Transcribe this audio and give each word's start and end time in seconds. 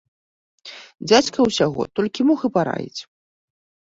Дзядзька 1.09 1.39
ўсяго 1.49 1.81
толькі 1.99 2.21
мог 2.29 2.39
і 2.49 2.53
параіць. 2.55 3.01